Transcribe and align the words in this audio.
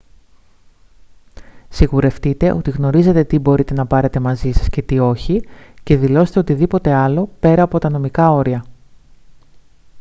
σιγουρευτείτε 1.69 2.51
ότι 2.51 2.69
γνωρίζετε 2.69 3.23
τι 3.23 3.39
μπορείτε 3.39 3.73
να 3.73 3.85
πάρετε 3.85 4.19
μαζί 4.19 4.51
σας 4.51 4.69
και 4.69 4.81
τι 4.81 4.99
όχι 4.99 5.43
και 5.83 5.97
δηλώστε 5.97 6.39
οτιδήποτε 6.39 6.93
άλλο 6.93 7.29
πέρα 7.39 7.63
από 7.63 7.79
τα 7.79 7.89
νομικά 7.89 8.31
όρια 8.31 8.65